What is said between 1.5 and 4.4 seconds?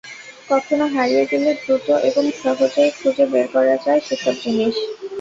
দ্রুত এবং সহজেই খুঁজে বের করা যায় সেসব